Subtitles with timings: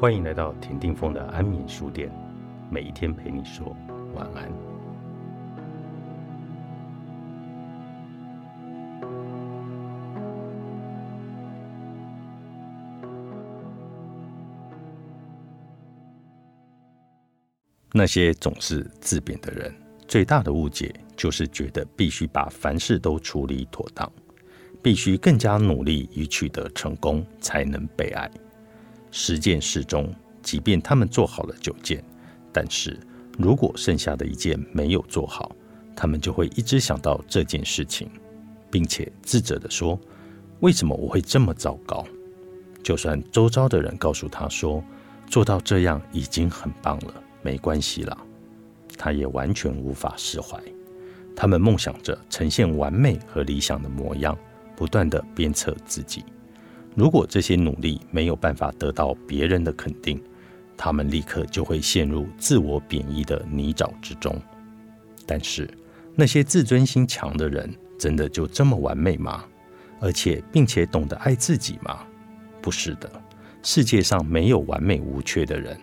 [0.00, 2.10] 欢迎来到田定峰的安眠书店，
[2.70, 3.76] 每一天陪你说
[4.14, 4.50] 晚安。
[17.92, 19.70] 那些总是自贬的人，
[20.08, 24.10] 最大的误解就是觉得必须把凡事都处理妥当，
[24.82, 28.30] 必须更加努力以取得成功才能被爱。
[29.10, 32.02] 十件事中，即便他们做好了九件，
[32.52, 32.98] 但是
[33.38, 35.54] 如果剩下的一件没有做好，
[35.96, 38.10] 他们就会一直想到这件事情，
[38.70, 39.98] 并且自责地说
[40.60, 42.06] ：“为什么我会这么糟糕？”
[42.82, 44.82] 就算周遭的人告诉他说
[45.28, 48.16] ：“做到这样已经很棒了。”没关系啦，
[48.96, 50.60] 他也完全无法释怀。
[51.34, 54.36] 他们梦想着呈现完美和理想的模样，
[54.76, 56.22] 不断的鞭策自己。
[56.94, 60.20] 如果这些努力没有办法得到别人的肯定，
[60.76, 64.40] 他们立刻就会陷入自我贬义的泥沼之中。
[65.26, 65.68] 但是，
[66.14, 69.44] 那些自尊心强的人，真的就这么完美吗？
[70.00, 72.00] 而且，并且懂得爱自己吗？
[72.60, 73.10] 不是的，
[73.62, 75.78] 世界上没有完美无缺的人。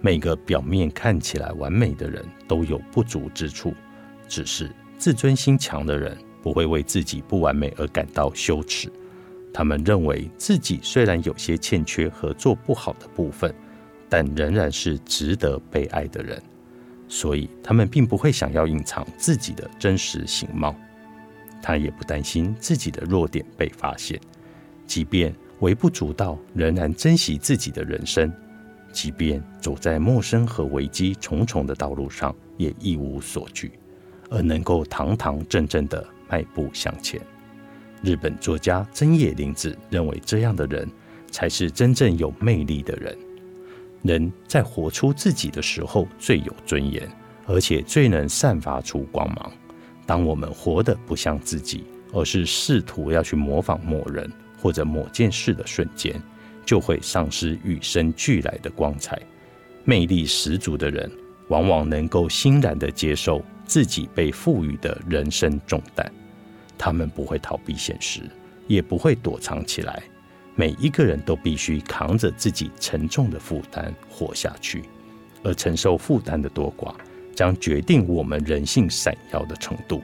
[0.00, 3.72] 每个表面看起来完美的人都有不足之处，
[4.28, 8.90] 只是自尊心强的人不会为自己不完美而感到羞耻。
[9.52, 13.54] 他们认为自己虽然有些欠缺和做不好的部分，
[14.08, 16.40] 但仍然是值得被爱的人，
[17.08, 20.74] 所以他们并不会想要隐藏自己的真实形貌。
[21.62, 24.18] 他也不担心自己的弱点被发现，
[24.86, 28.32] 即便微不足道，仍然珍惜自己的人生。
[28.92, 33.72] 即便走在陌生和危机重重的道路上，也一无所惧，
[34.30, 37.20] 而能够堂堂正正地迈步向前。
[38.02, 40.88] 日本作家真野玲子认为，这样的人
[41.30, 43.16] 才是真正有魅力的人。
[44.02, 47.06] 人在活出自己的时候最有尊严，
[47.46, 49.52] 而且最能散发出光芒。
[50.06, 56.20] 当我们活得不像自己，而是试图要去模仿某人或者某件事的瞬间，
[56.64, 59.20] 就会丧失与生俱来的光彩。
[59.84, 61.10] 魅力十足的人，
[61.48, 66.10] 往往能够欣然地接受自己被赋予的人生重担。
[66.80, 68.22] 他们不会逃避现实，
[68.66, 70.02] 也不会躲藏起来。
[70.54, 74.84] 每一个人都必须扛着自己沉重的负担活下去，
[75.44, 76.94] 而承受负担的多寡，
[77.36, 80.02] 将决定我们人性闪耀的程度。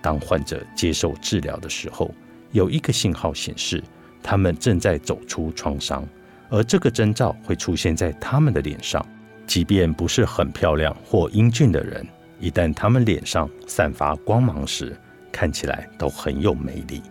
[0.00, 2.10] 当患者接受治疗的时候，
[2.52, 3.84] 有一个信号显示。
[4.28, 6.04] 他们正在走出创伤，
[6.48, 9.06] 而这个征兆会出现在他们的脸上。
[9.46, 12.04] 即便不是很漂亮或英俊的人，
[12.40, 14.98] 一旦他们脸上散发光芒时，
[15.36, 17.02] 看起来都很有魅力，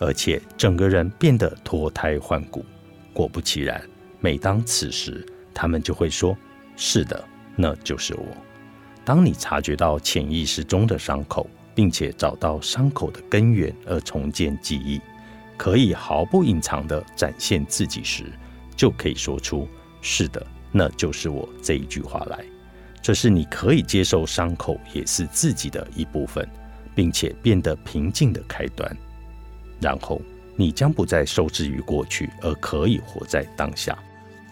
[0.00, 2.66] 而且整个人变得脱胎换骨。
[3.12, 3.80] 果不其然，
[4.18, 5.24] 每当此时，
[5.54, 6.36] 他们就会说
[6.74, 7.24] ：“是的，
[7.54, 8.24] 那就是我。”
[9.06, 15.00] 当你察觉到潜意识中的伤口，并且找到伤口的根源而重建记忆。
[15.56, 18.24] 可以毫不隐藏地展现自己时，
[18.76, 19.68] 就可以说出
[20.02, 22.44] “是的，那就是我”这一句话来。
[23.00, 26.48] 这是你可以接受伤口也是自己的一部分，
[26.98, 28.96] 并且变得平静的开端。
[29.80, 30.20] 然后，
[30.56, 33.96] 你将不再受制于过去，而可以活在当下。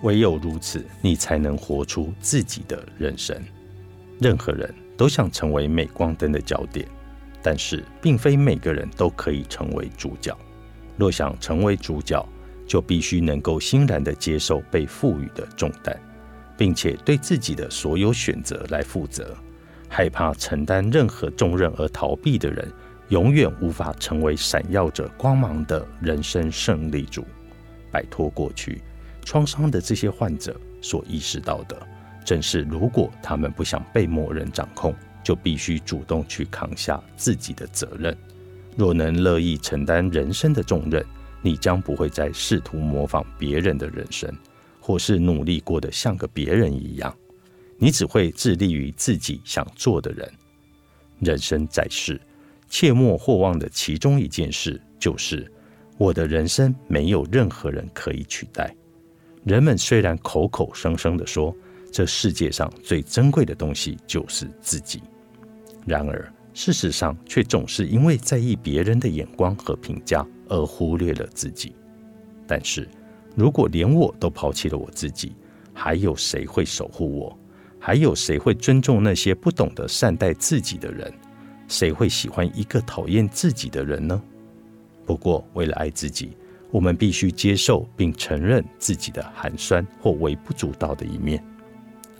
[0.02, 3.36] 唯有如此，你才能活出自己的人生。
[4.20, 6.86] 任何人都想成为镁光灯的焦点，
[7.42, 10.38] 但是并非每个人都可以成为主角。
[10.96, 12.24] 若想成为主角，
[12.64, 16.00] 就必须能够欣然地接受被赋予的重担，
[16.56, 19.36] 并且对自己的所有选择来负责。
[19.88, 22.70] 害怕承担任何重任而逃避的人，
[23.08, 27.24] 永远无法成为闪耀着光芒的人生胜利组。
[27.90, 28.82] 摆脱过去
[29.24, 31.80] 创伤的这些患者所意识到的，
[32.24, 38.16] 正是如果他们不想被某人掌控，就必须主动去扛下自己的责任。
[38.76, 41.02] 若能乐意承担人生的重任，
[41.40, 44.30] 你将不会再试图模仿别人的人生，
[44.80, 47.16] 或是努力过得像个别人一样。
[47.78, 50.30] 你只会致力于自己想做的人。
[51.20, 52.20] 人生在世，
[52.68, 55.50] 切莫或忘的其中一件事，就是
[55.98, 58.74] 我的人生没有任何人可以取代。
[59.44, 61.54] 人们虽然口口声声地说，
[61.92, 65.02] 这世界上最珍贵的东西就是自己，
[65.86, 66.32] 然而。
[66.58, 71.74] 事实上，却总是因为在意别人的眼光和评价而忽略了自己。
[72.46, 72.88] 但是，
[73.34, 75.34] 如果连我都抛弃了我自己，
[75.74, 77.38] 还有谁会守护我？
[77.86, 81.14] 还有谁会尊重那些不懂得善待自己的人？
[81.68, 84.20] 谁会喜欢一个讨厌自己的人呢？
[85.04, 86.36] 不过，为了爱自己，
[86.72, 91.40] 我们必须接受并承认自己的寒酸或微不足道的一面。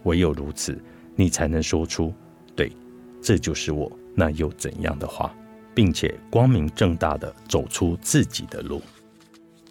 [0.04, 0.80] 唯有如此，
[1.16, 2.14] 你才能说出
[2.54, 2.70] “对，
[3.20, 5.34] 这就是我”，那又怎样的话，
[5.74, 8.80] 并且光明正大的走出自己的路。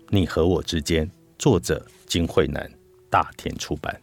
[0.10, 1.10] 你和我之间，
[1.40, 2.70] 作者金惠南，
[3.10, 3.98] 大田出版。